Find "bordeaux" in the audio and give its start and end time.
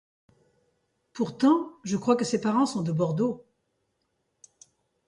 2.91-3.45